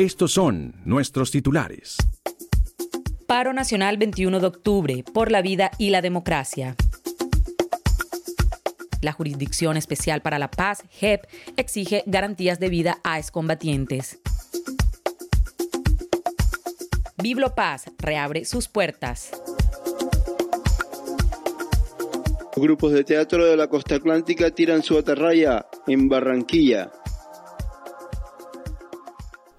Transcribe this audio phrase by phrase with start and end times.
[0.00, 1.98] Estos son nuestros titulares.
[3.26, 6.74] Paro Nacional 21 de octubre por la vida y la democracia.
[9.02, 11.26] La Jurisdicción Especial para la Paz, JEP,
[11.58, 14.18] exige garantías de vida a excombatientes.
[17.22, 19.32] Biblo Paz reabre sus puertas.
[22.56, 26.90] Grupos de teatro de la costa atlántica tiran su atarraya en Barranquilla.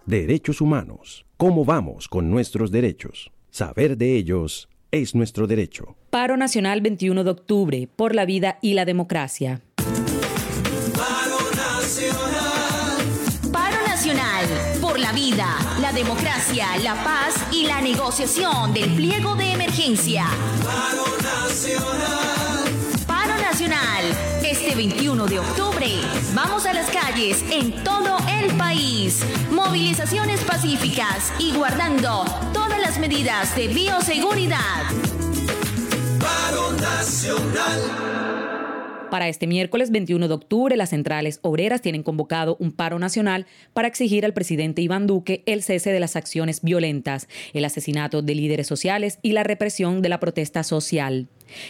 [0.06, 1.26] Derechos humanos.
[1.38, 3.32] ¿Cómo vamos con nuestros derechos?
[3.52, 5.96] Saber de ellos es nuestro derecho.
[6.10, 9.62] Paro Nacional 21 de octubre por la vida y la democracia.
[10.96, 12.98] Paro Nacional.
[13.52, 14.46] Paro Nacional
[14.82, 15.48] por la vida,
[15.80, 20.26] la democracia, la paz y la negociación del pliego de emergencia.
[20.64, 22.66] Paro Nacional.
[23.06, 24.31] Paro Nacional.
[24.52, 25.88] Este 21 de octubre
[26.36, 29.24] vamos a las calles en todo el país.
[29.50, 34.58] Movilizaciones pacíficas y guardando todas las medidas de bioseguridad.
[36.20, 38.12] Paro Nacional.
[39.10, 43.88] Para este miércoles 21 de octubre, las centrales obreras tienen convocado un paro nacional para
[43.88, 48.68] exigir al presidente Iván Duque el cese de las acciones violentas, el asesinato de líderes
[48.68, 51.28] sociales y la represión de la protesta social.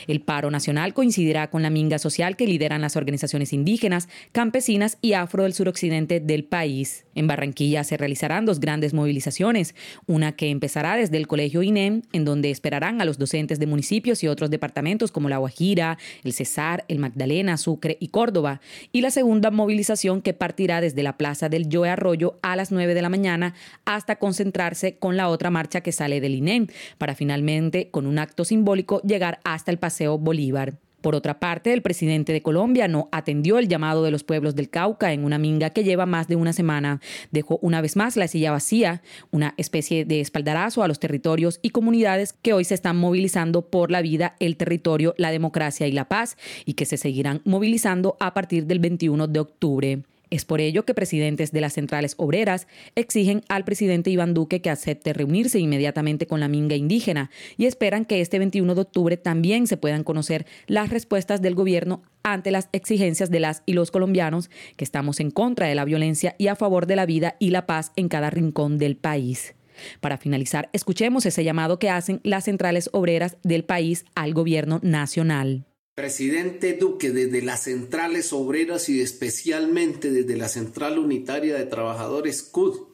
[0.07, 5.13] El paro nacional coincidirá con la minga social que lideran las organizaciones indígenas, campesinas y
[5.13, 7.05] afro del suroccidente del país.
[7.15, 9.75] En Barranquilla se realizarán dos grandes movilizaciones,
[10.07, 14.23] una que empezará desde el Colegio INEM, en donde esperarán a los docentes de municipios
[14.23, 18.61] y otros departamentos como La Guajira, el Cesar, el Magdalena, Sucre y Córdoba,
[18.91, 22.93] y la segunda movilización que partirá desde la Plaza del Joe Arroyo a las 9
[22.93, 23.53] de la mañana
[23.85, 26.67] hasta concentrarse con la otra marcha que sale del INEM,
[26.97, 30.75] para finalmente, con un acto simbólico, llegar hasta el Paseo Bolívar.
[31.01, 34.69] Por otra parte, el presidente de Colombia no atendió el llamado de los pueblos del
[34.69, 37.01] Cauca en una minga que lleva más de una semana.
[37.31, 41.71] Dejó una vez más la silla vacía, una especie de espaldarazo a los territorios y
[41.71, 46.07] comunidades que hoy se están movilizando por la vida, el territorio, la democracia y la
[46.07, 50.03] paz y que se seguirán movilizando a partir del 21 de octubre.
[50.31, 52.65] Es por ello que presidentes de las centrales obreras
[52.95, 58.05] exigen al presidente Iván Duque que acepte reunirse inmediatamente con la minga indígena y esperan
[58.05, 62.69] que este 21 de octubre también se puedan conocer las respuestas del gobierno ante las
[62.71, 66.55] exigencias de las y los colombianos que estamos en contra de la violencia y a
[66.55, 69.53] favor de la vida y la paz en cada rincón del país.
[69.99, 75.65] Para finalizar, escuchemos ese llamado que hacen las centrales obreras del país al gobierno nacional.
[75.93, 82.87] Presidente Duque, desde las centrales obreras y especialmente desde la Central Unitaria de Trabajadores CUD,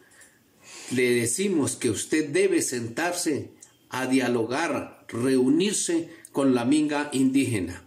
[0.90, 3.52] le decimos que usted debe sentarse
[3.90, 7.84] a dialogar, reunirse con la minga indígena,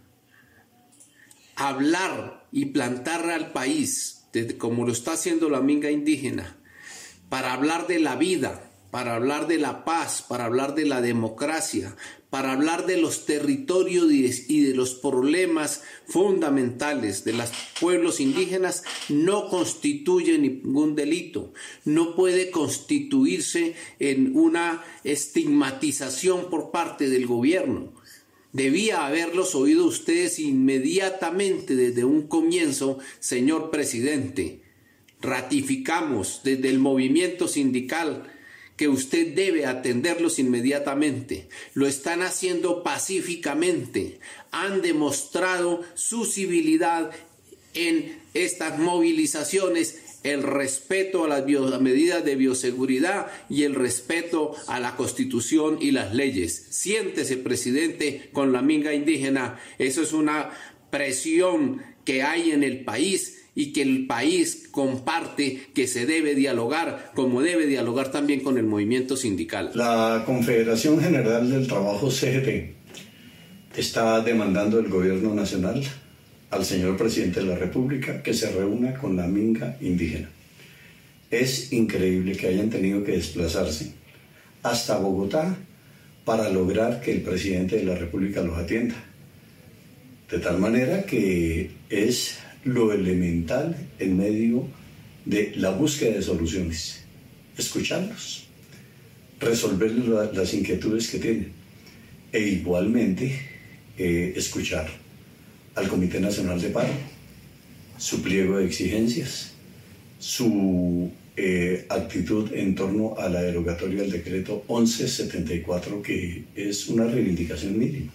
[1.57, 4.23] hablar y plantar al país,
[4.57, 6.57] como lo está haciendo la minga indígena,
[7.27, 11.97] para hablar de la vida, para hablar de la paz, para hablar de la democracia,
[12.31, 19.49] para hablar de los territorios y de los problemas fundamentales de los pueblos indígenas no
[19.49, 21.53] constituye ningún delito,
[21.83, 27.91] no puede constituirse en una estigmatización por parte del gobierno.
[28.53, 34.61] Debía haberlos oído ustedes inmediatamente desde un comienzo, señor presidente.
[35.19, 38.30] Ratificamos desde el movimiento sindical
[38.81, 41.47] que usted debe atenderlos inmediatamente.
[41.75, 44.19] Lo están haciendo pacíficamente.
[44.49, 47.11] Han demostrado su civilidad
[47.75, 51.45] en estas movilizaciones el respeto a las
[51.79, 56.65] medidas de bioseguridad y el respeto a la constitución y las leyes.
[56.71, 59.59] Siéntese, presidente, con la minga indígena.
[59.77, 60.49] Eso es una
[60.89, 67.11] presión que hay en el país y que el país comparte que se debe dialogar,
[67.15, 69.71] como debe dialogar también con el movimiento sindical.
[69.75, 72.75] La Confederación General del Trabajo CGT
[73.75, 75.83] está demandando el gobierno nacional
[76.49, 80.29] al señor presidente de la República que se reúna con la minga indígena.
[81.29, 83.93] Es increíble que hayan tenido que desplazarse
[84.63, 85.57] hasta Bogotá
[86.25, 88.95] para lograr que el presidente de la República los atienda.
[90.29, 94.67] De tal manera que es lo elemental en medio
[95.25, 97.03] de la búsqueda de soluciones.
[97.57, 98.47] Escucharlos,
[99.39, 99.91] resolver
[100.33, 101.51] las inquietudes que tienen
[102.31, 103.39] e igualmente
[103.97, 104.89] eh, escuchar
[105.75, 106.93] al Comité Nacional de Paro,
[107.97, 109.53] su pliego de exigencias,
[110.19, 117.77] su eh, actitud en torno a la derogatoria del decreto 1174, que es una reivindicación
[117.77, 118.11] mínima.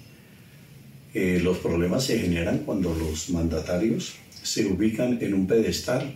[1.19, 6.15] Eh, los problemas se generan cuando los mandatarios se ubican en un pedestal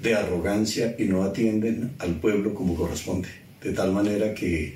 [0.00, 3.28] de arrogancia y no atienden al pueblo como corresponde.
[3.62, 4.72] De tal manera que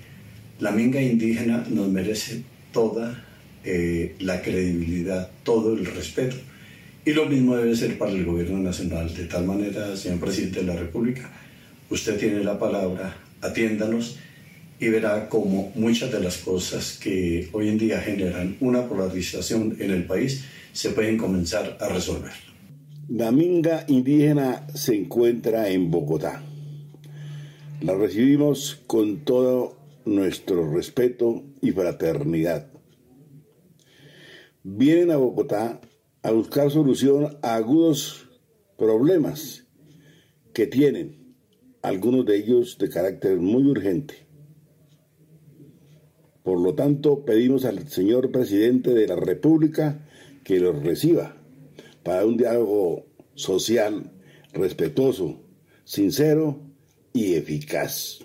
[0.60, 3.24] la minga indígena nos merece toda
[3.64, 6.36] eh, la credibilidad, todo el respeto.
[7.06, 9.14] Y lo mismo debe ser para el gobierno nacional.
[9.14, 11.30] De tal manera, señor presidente de la República,
[11.88, 14.18] usted tiene la palabra, atiéndanos
[14.78, 19.90] y verá cómo muchas de las cosas que hoy en día generan una polarización en
[19.90, 22.32] el país se pueden comenzar a resolver.
[23.08, 26.42] La minga indígena se encuentra en Bogotá.
[27.80, 32.68] La recibimos con todo nuestro respeto y fraternidad.
[34.62, 35.80] Vienen a Bogotá
[36.22, 38.28] a buscar solución a agudos
[38.76, 39.64] problemas
[40.52, 41.36] que tienen,
[41.82, 44.25] algunos de ellos de carácter muy urgente.
[46.46, 50.06] Por lo tanto, pedimos al señor presidente de la República
[50.44, 51.34] que los reciba
[52.04, 53.04] para un diálogo
[53.34, 54.12] social,
[54.52, 55.40] respetuoso,
[55.82, 56.60] sincero
[57.12, 58.20] y eficaz.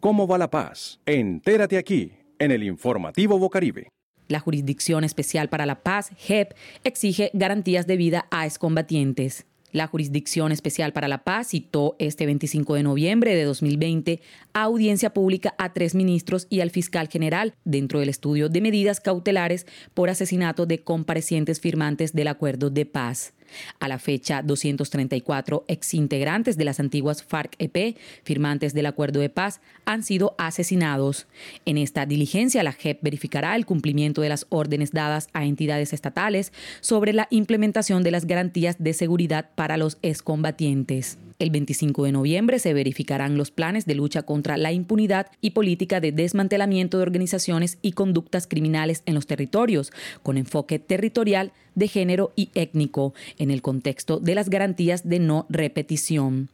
[0.00, 0.98] ¿Cómo va la paz?
[1.06, 2.10] Entérate aquí,
[2.40, 3.90] en el informativo Bocaribe.
[4.26, 6.52] La Jurisdicción Especial para la Paz, JEP,
[6.82, 9.46] exige garantías de vida a excombatientes.
[9.72, 14.20] La Jurisdicción Especial para la Paz citó este 25 de noviembre de 2020
[14.52, 19.00] a audiencia pública a tres ministros y al fiscal general dentro del estudio de medidas
[19.00, 23.35] cautelares por asesinato de comparecientes firmantes del acuerdo de paz.
[23.80, 30.02] A la fecha, 234 exintegrantes de las antiguas FARC-EP, firmantes del acuerdo de paz, han
[30.02, 31.26] sido asesinados.
[31.64, 36.52] En esta diligencia, la JEP verificará el cumplimiento de las órdenes dadas a entidades estatales
[36.80, 41.18] sobre la implementación de las garantías de seguridad para los excombatientes.
[41.38, 46.00] El 25 de noviembre se verificarán los planes de lucha contra la impunidad y política
[46.00, 49.92] de desmantelamiento de organizaciones y conductas criminales en los territorios,
[50.22, 55.44] con enfoque territorial, de género y étnico, en el contexto de las garantías de no
[55.50, 56.48] repetición.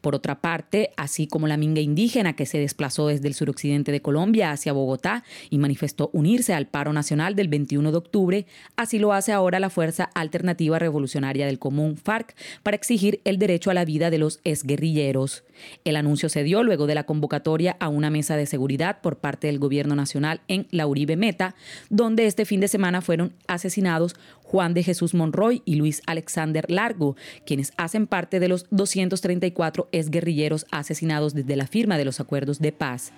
[0.00, 4.02] Por otra parte, así como la minga indígena que se desplazó desde el suroccidente de
[4.02, 9.12] Colombia hacia Bogotá y manifestó unirse al paro nacional del 21 de octubre, así lo
[9.12, 13.84] hace ahora la Fuerza Alternativa Revolucionaria del Común, FARC, para exigir el derecho a la
[13.84, 15.44] vida de los exguerrilleros.
[15.84, 19.46] El anuncio se dio luego de la convocatoria a una mesa de seguridad por parte
[19.46, 21.54] del gobierno nacional en la Uribe Meta,
[21.90, 24.16] donde este fin de semana fueron asesinados
[24.54, 30.64] Juan de Jesús Monroy y Luis Alexander Largo, quienes hacen parte de los 234 exguerrilleros
[30.70, 33.12] asesinados desde la firma de los acuerdos de paz.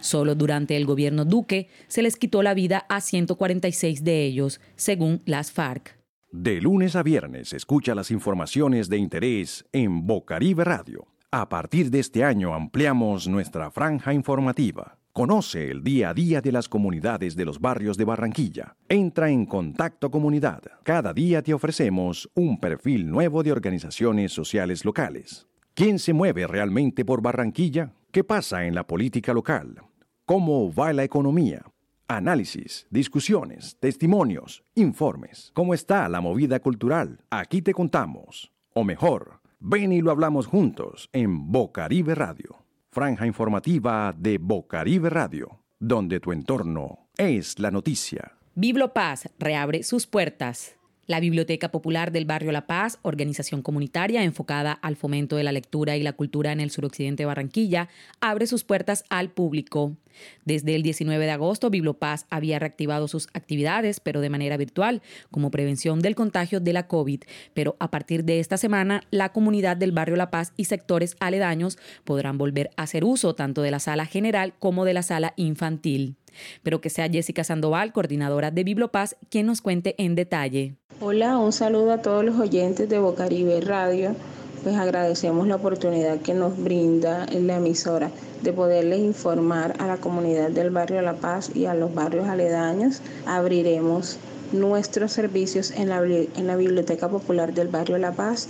[0.00, 5.22] Solo durante el gobierno Duque se les quitó la vida a 146 de ellos, según
[5.24, 5.96] las FARC.
[6.30, 11.06] De lunes a viernes escucha las informaciones de interés en Bocaribe Radio.
[11.30, 14.98] A partir de este año ampliamos nuestra franja informativa.
[15.14, 18.76] Conoce el día a día de las comunidades de los barrios de Barranquilla.
[18.88, 20.62] Entra en Contacto Comunidad.
[20.84, 25.46] Cada día te ofrecemos un perfil nuevo de organizaciones sociales locales.
[25.74, 27.92] ¿Quién se mueve realmente por Barranquilla?
[28.10, 29.82] ¿Qué pasa en la política local?
[30.24, 31.62] ¿Cómo va la economía?
[32.08, 35.50] Análisis, discusiones, testimonios, informes.
[35.52, 37.20] ¿Cómo está la movida cultural?
[37.28, 38.50] Aquí te contamos.
[38.72, 42.61] O mejor, ven y lo hablamos juntos en Bocaribe Radio
[42.92, 48.36] franja informativa de Bocaribe Radio, donde tu entorno es la noticia.
[48.54, 50.76] Bibliopaz reabre sus puertas.
[51.06, 55.96] La Biblioteca Popular del Barrio La Paz, organización comunitaria enfocada al fomento de la lectura
[55.96, 57.88] y la cultura en el suroccidente de Barranquilla,
[58.20, 59.96] abre sus puertas al público.
[60.44, 65.50] Desde el 19 de agosto, Bibliopaz había reactivado sus actividades, pero de manera virtual, como
[65.50, 67.22] prevención del contagio de la COVID.
[67.52, 71.78] Pero a partir de esta semana, la comunidad del barrio La Paz y sectores aledaños
[72.04, 76.16] podrán volver a hacer uso tanto de la sala general como de la sala infantil.
[76.62, 80.76] Pero que sea Jessica Sandoval, coordinadora de Bibliopaz, quien nos cuente en detalle.
[81.00, 84.14] Hola, un saludo a todos los oyentes de Bocaribe Radio.
[84.62, 88.10] Pues agradecemos la oportunidad que nos brinda la emisora
[88.42, 93.00] de poderles informar a la comunidad del barrio La Paz y a los barrios aledaños.
[93.26, 94.18] Abriremos
[94.52, 98.48] nuestros servicios en la, Biblioteca Popular del barrio La Paz,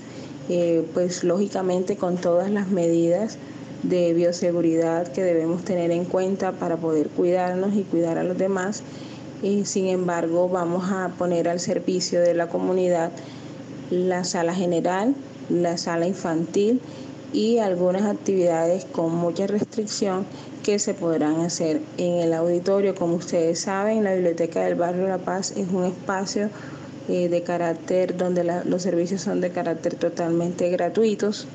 [0.48, 3.38] eh, pues lógicamente con todas las medidas
[3.82, 8.82] de bioseguridad que debemos tener en cuenta para poder cuidarnos y cuidar a los demás.
[9.42, 13.10] y sin embargo, vamos a poner al servicio de la comunidad
[13.90, 15.14] la sala general,
[15.48, 16.80] la sala infantil
[17.32, 20.26] y algunas actividades con mucha restricción
[20.62, 22.94] que se podrán hacer en el auditorio.
[22.94, 26.50] Como ustedes saben, la Biblioteca del Barrio La Paz es un espacio
[27.08, 31.48] eh, de carácter donde los servicios son de carácter totalmente gratuitos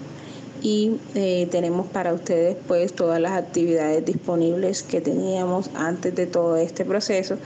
[0.62, 6.58] y eh, tenemos para ustedes pues todas las actividades disponibles que teníamos antes de todo
[6.58, 7.38] este proceso.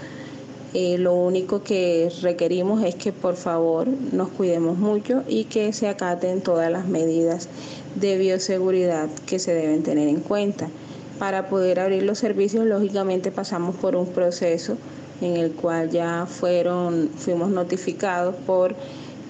[0.74, 5.89] Eh, lo único que requerimos es que por favor nos cuidemos mucho y que se
[5.89, 7.50] acaten todas las medidas
[7.96, 10.70] de bioseguridad que se deben tener en cuenta.
[11.20, 14.77] Para poder abrir los servicios, lógicamente pasamos por un proceso
[15.20, 18.74] en el cual ya fueron, fuimos notificados por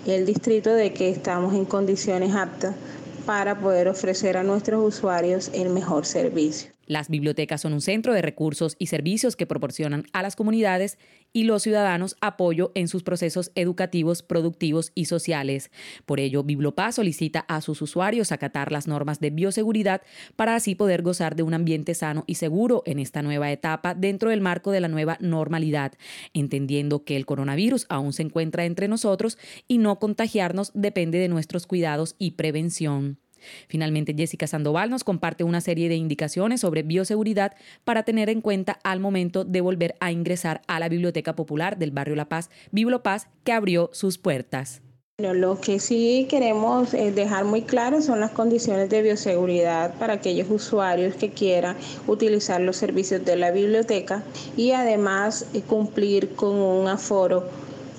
[0.06, 2.76] el distrito de que estamos en condiciones aptas
[3.25, 6.72] para poder ofrecer a nuestros usuarios el mejor servicio.
[6.91, 10.98] Las bibliotecas son un centro de recursos y servicios que proporcionan a las comunidades
[11.31, 15.71] y los ciudadanos apoyo en sus procesos educativos, productivos y sociales.
[16.05, 20.01] Por ello, Bibliopaz solicita a sus usuarios acatar las normas de bioseguridad
[20.36, 24.29] para así poder gozar de un ambiente sano y seguro en esta nueva etapa dentro
[24.29, 25.93] del marco de la nueva normalidad,
[26.33, 31.67] entendiendo que el coronavirus aún se encuentra entre nosotros y no contagiarnos depende de nuestros
[31.67, 33.21] cuidados y prevención.
[33.67, 38.79] Finalmente, Jessica Sandoval nos comparte una serie de indicaciones sobre bioseguridad para tener en cuenta
[38.83, 43.27] al momento de volver a ingresar a la Biblioteca Popular del barrio La Paz, Bibliopaz,
[43.43, 44.81] que abrió sus puertas.
[45.21, 50.50] Lo que sí queremos eh, dejar muy claro son las condiciones de bioseguridad para aquellos
[50.50, 54.24] usuarios que quieran utilizar los servicios de la biblioteca
[54.57, 57.48] y además eh, cumplir con un aforo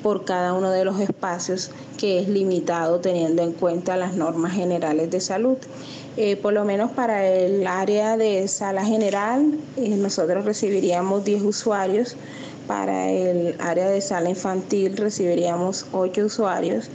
[0.02, 5.10] por cada uno de los espacios que es limitado teniendo en cuenta las normas generales
[5.10, 5.56] de salud.
[6.16, 12.16] Eh, por lo menos para el área de sala general, eh, nosotros recibiríamos 10 usuarios.
[12.66, 16.88] Para el área de sala infantil recibiríamos 8 usuarios.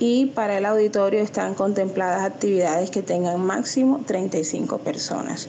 [0.00, 5.46] Y para el auditorio están contempladas actividades que tengan máximo 35 personas.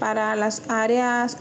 [0.00, 1.36] Para las áreas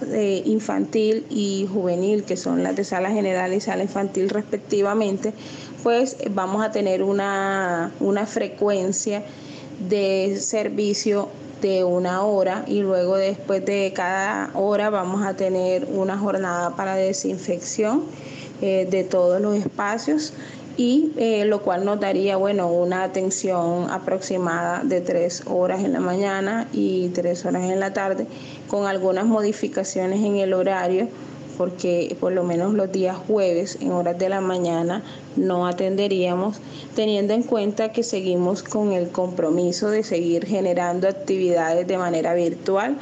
[0.46, 5.34] infantil y juvenil, que son las de sala general y sala infantil respectivamente,
[5.82, 9.24] pues vamos a tener una, una frecuencia
[9.88, 11.30] de servicio
[11.62, 16.96] de una hora y luego después de cada hora vamos a tener una jornada para
[16.96, 18.04] desinfección
[18.62, 20.34] eh, de todos los espacios
[20.78, 26.00] y eh, lo cual nos daría bueno una atención aproximada de tres horas en la
[26.00, 28.28] mañana y tres horas en la tarde
[28.68, 31.08] con algunas modificaciones en el horario
[31.60, 35.04] porque por lo menos los días jueves en horas de la mañana
[35.36, 36.56] no atenderíamos,
[36.96, 42.98] teniendo en cuenta que seguimos con el compromiso de seguir generando actividades de manera virtual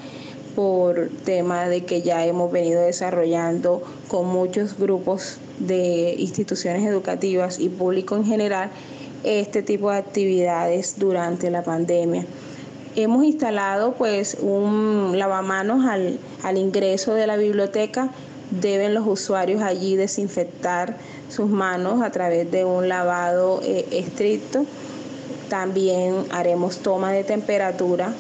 [0.58, 7.70] por tema de que ya hemos venido desarrollando con muchos grupos de instituciones educativas y
[7.70, 8.72] público en general
[9.24, 12.26] este tipo de actividades durante la pandemia.
[12.96, 18.10] Hemos instalado pues un lavamanos al, ingreso de la biblioteca.
[18.50, 20.98] Deben los usuarios allí desinfectar
[21.30, 24.66] sus manos a través de un lavado eh, estricto.
[25.50, 28.12] También haremos toma de temperatura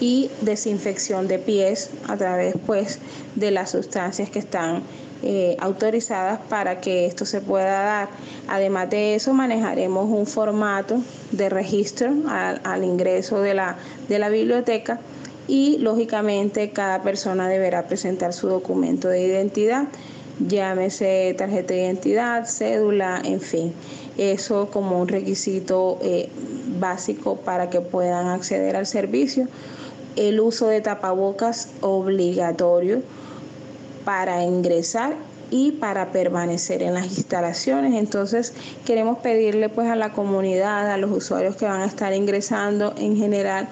[0.00, 2.98] y desinfección de pies a través pues
[3.36, 4.82] de las sustancias que están
[5.22, 8.08] eh, autorizadas para que esto se pueda dar.
[8.48, 13.76] Además de eso, manejaremos un formato de registro al, al ingreso de la,
[14.08, 14.98] de la biblioteca
[15.46, 19.88] y lógicamente cada persona deberá presentar su documento de identidad,
[20.38, 23.74] llámese tarjeta de identidad, cédula, en fin.
[24.16, 26.30] Eso como un requisito eh,
[26.78, 29.48] básico para que puedan acceder al servicio
[30.20, 33.02] el uso de tapabocas obligatorio
[34.04, 35.16] para ingresar
[35.50, 37.94] y para permanecer en las instalaciones.
[37.94, 38.52] Entonces
[38.84, 43.16] queremos pedirle pues a la comunidad, a los usuarios que van a estar ingresando en
[43.16, 43.68] general,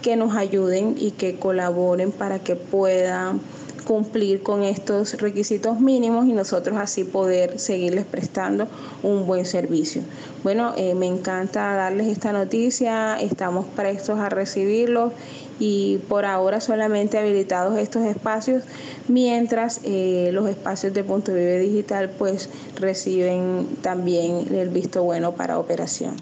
[0.00, 3.40] que nos ayuden y que colaboren para que puedan
[3.88, 8.68] cumplir con estos requisitos mínimos y nosotros así poder seguirles prestando
[9.02, 10.02] un buen servicio.
[10.44, 15.14] Bueno, eh, me encanta darles esta noticia, estamos prestos a recibirlos
[15.58, 18.62] y por ahora solamente habilitados estos espacios,
[19.08, 25.58] mientras eh, los espacios de Punto Vive Digital pues reciben también el visto bueno para
[25.58, 26.16] operación.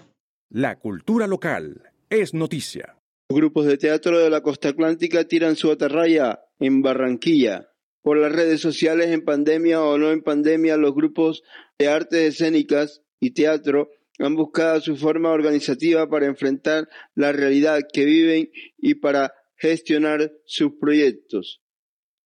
[0.51, 2.95] La cultura local es noticia.
[3.29, 7.71] Grupos de teatro de la costa atlántica tiran su atarraya en Barranquilla.
[8.03, 11.43] Por las redes sociales, en pandemia o no en pandemia, los grupos
[11.79, 18.05] de artes escénicas y teatro han buscado su forma organizativa para enfrentar la realidad que
[18.05, 21.63] viven y para gestionar sus proyectos.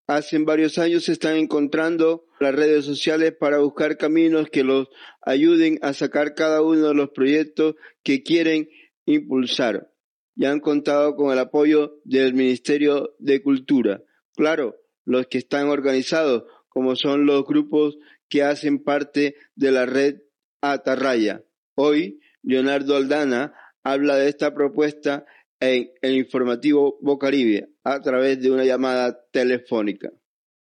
[0.07, 4.89] Hace varios años se están encontrando las redes sociales para buscar caminos que los
[5.23, 8.69] ayuden a sacar cada uno de los proyectos que quieren
[9.07, 9.91] impulsar
[10.35, 14.03] y han contado con el apoyo del Ministerio de Cultura.
[14.37, 20.21] Claro, los que están organizados, como son los grupos que hacen parte de la red
[20.63, 21.43] Atarraya.
[21.75, 25.25] Hoy, Leonardo Aldana habla de esta propuesta
[25.59, 30.11] en el informativo Bocaribe a través de una llamada telefónica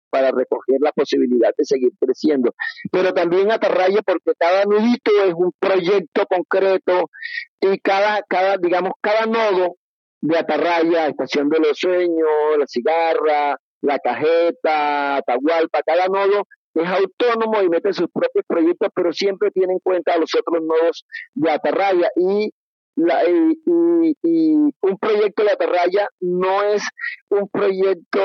[0.09, 2.53] para recoger la posibilidad de seguir creciendo.
[2.91, 7.09] Pero también Atarraya porque cada nudito es un proyecto concreto
[7.59, 9.75] y cada, cada, digamos, cada nodo
[10.21, 16.43] de Atarraya, Estación de los Sueños, La Cigarra, La Cajeta, Atahualpa, cada nodo
[16.73, 20.63] es autónomo y mete sus propios proyectos, pero siempre tiene en cuenta a los otros
[20.63, 22.51] nodos de Atarraya y
[24.23, 26.81] y, un proyecto de atarraya no es
[27.29, 28.19] un proyecto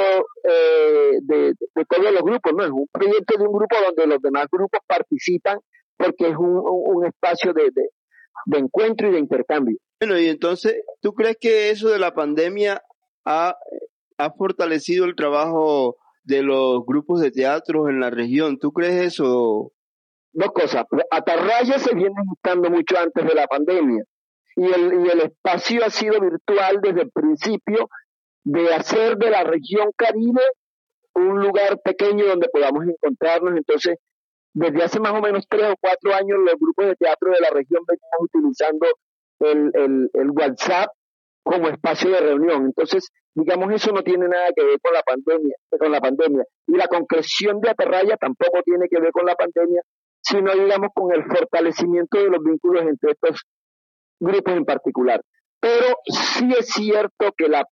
[0.45, 1.55] eh, de,
[1.89, 5.59] todos los grupos, no, es un proyecto de un grupo donde los demás grupos participan
[5.97, 7.71] porque es un, espacio de,
[8.59, 9.77] encuentro y de intercambio.
[10.03, 12.83] Bueno, y entonces, ¿tú crees que eso de la pandemia
[13.25, 13.57] ha,
[14.37, 18.59] fortalecido el trabajo de los grupos de teatro en la región?
[18.59, 19.71] ¿Tú crees eso?
[20.33, 20.87] Dos cosas.
[21.09, 24.03] Atarraya se viene gustando mucho antes de la pandemia
[24.57, 27.89] y el, y el espacio ha sido virtual desde el principio
[28.43, 30.43] de hacer de la región Caribe
[31.15, 33.57] un lugar pequeño donde podamos encontrarnos.
[33.57, 33.99] Entonces,
[34.53, 37.51] desde hace más o menos tres o cuatro años, los grupos de teatro de la
[37.51, 38.89] región venimos utilizando
[39.41, 40.89] el, el, el WhatsApp
[41.43, 42.67] como espacio de reunión.
[42.67, 46.45] Entonces, digamos, eso no tiene nada que ver con la pandemia, con la pandemia.
[46.67, 49.83] Y la concreción de Aterraya tampoco tiene que ver con la pandemia,
[50.21, 53.43] sino, digamos, con el fortalecimiento de los vínculos entre estos
[54.21, 55.21] grupos en particular.
[55.61, 57.65] Pero sí es cierto que la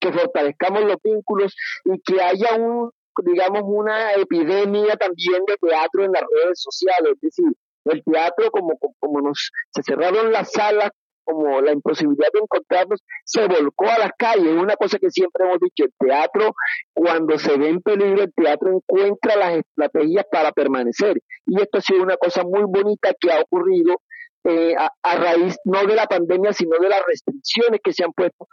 [0.00, 1.54] que fortalezcamos los vínculos
[1.84, 2.90] y que haya un,
[3.24, 7.14] digamos, una epidemia también de teatro en las redes sociales.
[7.14, 7.52] Es decir,
[7.90, 10.90] el teatro, como, como nos se cerraron las salas,
[11.28, 14.56] como la imposibilidad de encontrarnos, se volcó a las calles.
[14.56, 16.54] Una cosa que siempre hemos dicho, el teatro,
[16.94, 21.18] cuando se ve en peligro, el teatro encuentra las estrategias para permanecer.
[21.46, 23.96] Y esto ha sido una cosa muy bonita que ha ocurrido
[24.44, 28.46] eh, a, raíz no de la pandemia, sino de las restricciones que se han puesto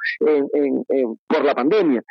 [1.27, 2.01] por la pandemia.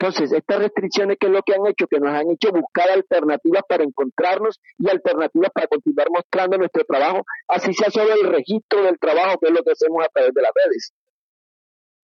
[0.00, 1.86] Entonces, estas restricciones, ¿qué es lo que han hecho?
[1.88, 7.24] Que nos han hecho buscar alternativas para encontrarnos y alternativas para continuar mostrando nuestro trabajo,
[7.48, 10.42] así sea solo el registro del trabajo, que es lo que hacemos a través de
[10.42, 10.92] las redes.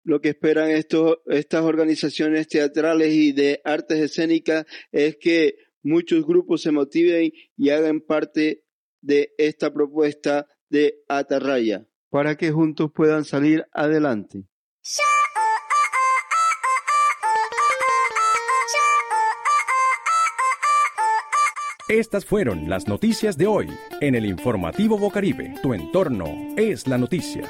[0.03, 6.61] Lo que esperan estos, estas organizaciones teatrales y de artes escénicas es que muchos grupos
[6.61, 8.63] se motiven y hagan parte
[9.01, 14.45] de esta propuesta de Atarraya para que juntos puedan salir adelante.
[21.91, 25.55] Estas fueron las noticias de hoy en el informativo Bocaribe.
[25.61, 26.25] Tu entorno
[26.55, 27.49] es la noticia.